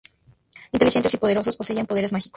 Inteligentes 0.71 1.13
y 1.13 1.17
poderosos, 1.19 1.57
poseían 1.57 1.85
poderes 1.85 2.11
mágicos. 2.11 2.29